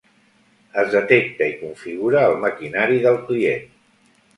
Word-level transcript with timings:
Es 0.83 0.89
detecta 0.93 1.51
i 1.53 1.55
configura 1.61 2.25
el 2.33 2.37
maquinari 2.49 3.01
del 3.09 3.25
client. 3.33 3.75